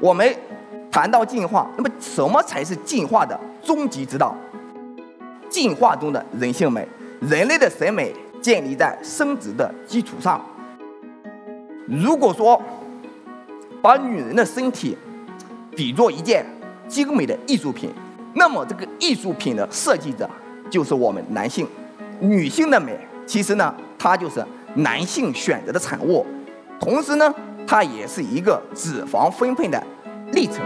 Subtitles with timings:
[0.00, 0.34] 我们
[0.90, 4.34] 谈到进化，那么什么才是进化的终极之道？
[5.48, 6.86] 进化中的人性美，
[7.20, 10.40] 人类的审美建立在生殖的基础上。
[11.86, 12.62] 如果说
[13.82, 14.96] 把女人的身体
[15.74, 16.46] 比作一件
[16.86, 17.90] 精美的艺术品，
[18.36, 20.28] 那么这个艺术品的设计者
[20.70, 21.66] 就是我们男性。
[22.20, 22.94] 女性的美，
[23.26, 24.44] 其实呢，它就是
[24.76, 26.24] 男性选择的产物，
[26.78, 27.34] 同时呢，
[27.66, 29.82] 它也是一个脂肪分配的。
[30.32, 30.60] 历程，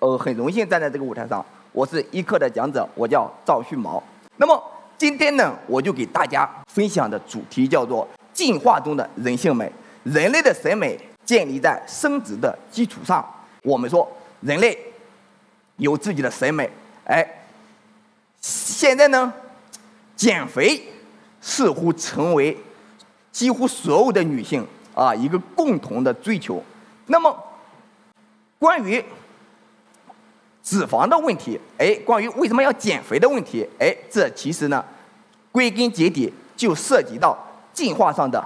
[0.00, 4.02] 呃，很荣幸站在这个舞台上，我是一课的讲者，我叫赵旭毛。
[4.36, 4.62] 那么
[4.98, 9.72] 今天呢，我就给大家分享的主题叫做进化中的人性美。
[10.04, 13.24] 人类的审美建立在生殖的基础上。
[13.62, 14.08] 我们说
[14.40, 14.78] 人类
[15.76, 16.70] 有自己的审美，
[17.04, 17.26] 哎，
[18.40, 19.32] 现在呢，
[20.14, 20.82] 减肥
[21.40, 22.56] 似乎成为
[23.32, 24.66] 几乎所有的女性。
[24.96, 26.64] 啊，一个共同的追求。
[27.08, 27.38] 那么，
[28.58, 29.04] 关于
[30.62, 34.82] 脂肪的问题，哎，关于为什么要减肥的问题，哎，这其实呢，
[35.52, 37.38] 归根结底就涉及到
[37.74, 38.42] 进化上的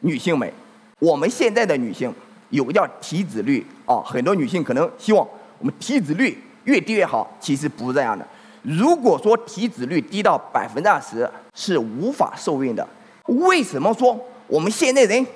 [0.00, 0.52] 女性美。
[0.98, 2.12] 我们现在的女性
[2.50, 5.26] 有个叫体脂率啊，很多女性可能希望
[5.58, 8.26] 我们体脂率越低越好，其实不是这样的。
[8.62, 12.86] 如果说体脂率低到百分之二十是无法受孕的，
[13.24, 15.26] 为什么说我们现在人？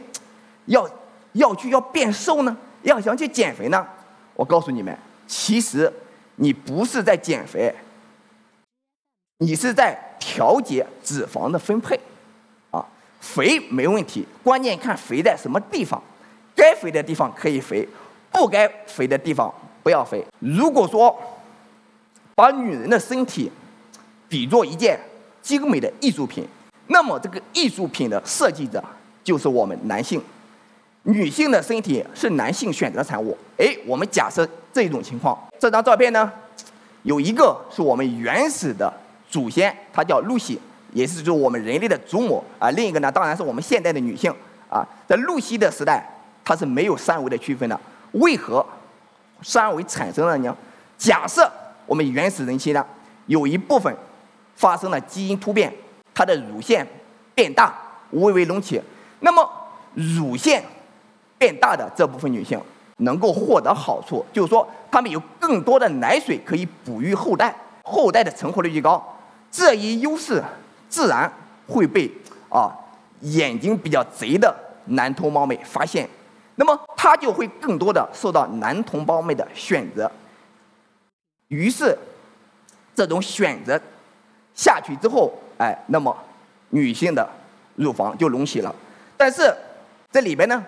[0.67, 0.87] 要
[1.33, 2.57] 要去要变瘦呢？
[2.83, 3.87] 要想去减肥呢？
[4.35, 4.97] 我告诉你们，
[5.27, 5.91] 其实
[6.37, 7.75] 你不是在减肥，
[9.39, 11.99] 你是在调节脂肪的分配。
[12.71, 12.85] 啊，
[13.21, 16.03] 肥没问题，关键看肥在什么地方，
[16.55, 17.89] 该肥的地方可以肥，
[18.31, 20.25] 不该肥的地方不要肥。
[20.39, 21.17] 如果说
[22.35, 23.51] 把女人的身体
[24.29, 24.99] 比作一件
[25.43, 26.47] 精美的艺术品，
[26.89, 28.83] 那么这个艺术品的设计者
[29.25, 30.23] 就是我们男性。
[31.05, 33.37] 女性的身体是男性选择产物。
[33.57, 36.31] 哎，我们假设这种情况，这张照片呢，
[37.05, 38.93] 有一个是我们原始的
[39.31, 40.61] 祖先，她叫露西，
[40.93, 42.69] 也是就我们人类的祖母啊。
[42.73, 44.31] 另一个呢，当然是我们现代的女性
[44.69, 44.87] 啊。
[45.07, 46.05] 在露西的时代，
[46.45, 47.81] 它是没有三维的区分的。
[48.13, 48.65] 为何
[49.43, 50.57] 三维产生了呢？
[50.97, 51.51] 假设
[51.87, 52.85] 我们原始人期呢，
[53.27, 53.95] 有一部分
[54.57, 55.73] 发生了基因突变，
[56.15, 56.87] 它的乳腺
[57.35, 57.75] 变大，
[58.11, 58.83] 微微隆起，
[59.21, 59.49] 那么
[59.95, 60.65] 乳腺。
[61.41, 62.61] 变大的这部分女性
[62.97, 67.55] 能够获得好处，就是说她们有更多的奶水可以哺育后代，
[67.85, 69.17] 后代的成活率就高。
[69.49, 70.43] 这一优势
[70.89, 71.33] 自然
[71.69, 72.11] 会被
[72.49, 72.75] 啊
[73.21, 74.53] 眼睛比较贼的
[74.87, 76.11] 男同胞们发现，
[76.61, 80.11] 那么他就会更多的受到男同胞们的选择。
[81.47, 81.97] 于是
[82.97, 83.81] 这种选择
[84.55, 86.15] 下去之后，哎，那么
[86.71, 87.27] 女性的
[87.77, 88.75] 乳房就隆起了。
[89.17, 89.55] 但是
[90.11, 90.65] 这里边呢？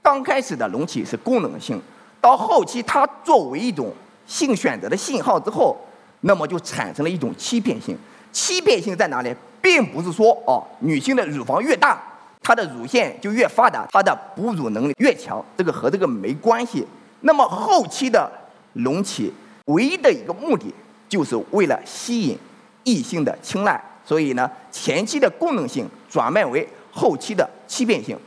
[0.00, 1.82] 刚开始的隆起是功能性，
[2.20, 3.92] 到后期它作为一种
[4.26, 5.76] 性选择的信号之后，
[6.20, 7.98] 那么就产生了一种欺骗性。
[8.30, 9.34] 欺骗性在哪里？
[9.60, 12.00] 并不是说哦，女性的乳房越大，
[12.42, 16.86] 她的乳腺就越发达，她的哺乳能力越强，这个和这个没关系。
[17.20, 18.30] 那么后期的
[18.74, 19.32] 隆起，
[19.66, 20.72] 唯一的一个目的
[21.08, 22.38] 就是为了吸引
[22.82, 28.18] 异性的青睐，所以呢，前期的功能性转变为后期的欺骗性。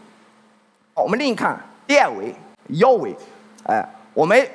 [0.93, 2.33] 我们另一看第二维
[2.67, 3.15] 腰围，
[3.65, 4.47] 哎，我们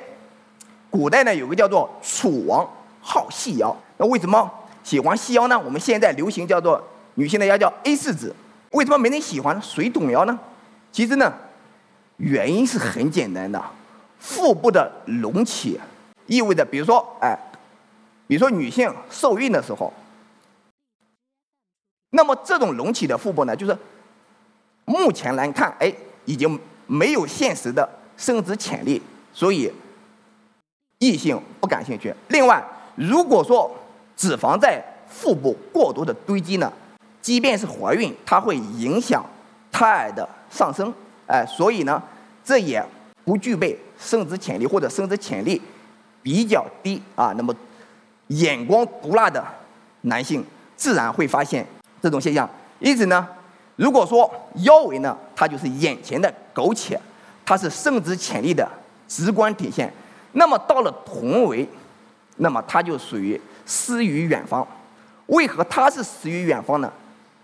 [0.89, 2.65] 古代呢有个叫做楚王
[3.01, 4.49] 好细腰，那为什么
[4.83, 5.59] 喜欢细腰呢？
[5.59, 6.81] 我们现在流行叫做
[7.15, 8.33] 女性的腰叫 A 四纸，
[8.71, 10.39] 为什么没人喜欢水桶腰呢？
[10.91, 11.33] 其实呢，
[12.17, 13.63] 原因是很简单的，
[14.19, 15.79] 腹部的隆起
[16.27, 17.37] 意味着，比如说，哎，
[18.27, 19.93] 比如说女性受孕的时候，
[22.11, 23.77] 那么这种隆起的腹部呢，就是
[24.85, 25.93] 目前来看，哎。
[26.25, 29.01] 已经没有现实的生殖潜力，
[29.33, 29.73] 所以
[30.99, 32.13] 异性不感兴趣。
[32.27, 32.63] 另外，
[32.95, 33.75] 如果说
[34.15, 36.71] 脂肪在腹部过多的堆积呢，
[37.21, 39.25] 即便是怀孕，它会影响
[39.71, 40.93] 胎儿的上升。
[41.27, 42.01] 哎，所以呢，
[42.43, 42.83] 这也
[43.23, 45.61] 不具备生殖潜力或者生殖潜力
[46.21, 47.33] 比较低啊。
[47.37, 47.53] 那么，
[48.27, 49.43] 眼光毒辣的
[50.01, 50.45] 男性
[50.75, 51.65] 自然会发现
[52.01, 52.49] 这种现象。
[52.79, 53.27] 因此呢。
[53.75, 56.99] 如果说腰围呢，它就是眼前的苟且，
[57.45, 58.69] 它是生殖潜力的
[59.07, 59.89] 直观体现。
[60.33, 61.65] 那么到了臀围，
[62.39, 64.67] 那么它就属于诗与远方。
[65.27, 66.91] 为何它是诗与远方呢？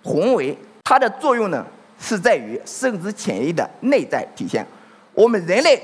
[0.05, 1.65] 臀围它的作用呢，
[1.99, 4.63] 是在于生殖潜力的内在体现。
[5.13, 5.81] 我们人类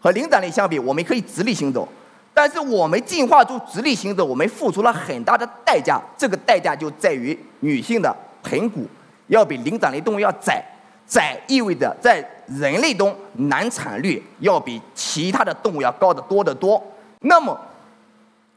[0.00, 1.88] 和灵长类相比，我们可以直立行走，
[2.32, 6.00] 但是我们进化出直立行走，我们付出了很大的代价。
[6.16, 8.14] 这个代价就在于女性的
[8.44, 8.86] 盆骨
[9.26, 10.64] 要比灵长类动物要窄，
[11.08, 16.80] 窄意味着在人类中难产率要比其他的动物要高得多得多。
[17.22, 17.58] 那么，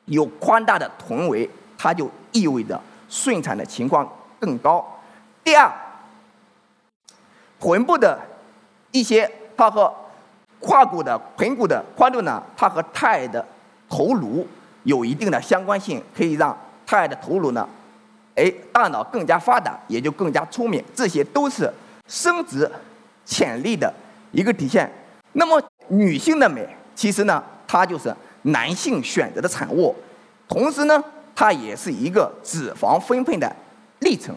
[0.05, 2.79] 有宽大的臀围，它就意味着
[3.09, 4.07] 顺产的情况
[4.43, 4.85] 更高。
[5.41, 5.71] 第二，
[7.61, 8.19] 臀部的
[8.91, 9.93] 一些它和
[10.59, 13.45] 胯骨的盆骨的宽度呢，它和胎儿的
[13.89, 14.45] 头颅
[14.83, 17.65] 有一定的相关性，可以让胎儿的头颅呢，
[18.35, 21.71] 哎，大脑更加发达，也就更加聪明，这些都是
[22.07, 22.69] 生殖
[23.23, 23.93] 潜力的
[24.33, 24.91] 一个体现。
[25.31, 28.13] 那么女性的美，其实呢，它就是
[28.43, 29.95] 男性选择的产物，
[30.49, 31.01] 同时呢，
[31.33, 33.53] 它也是一个脂肪分配的
[34.03, 34.35] 历程。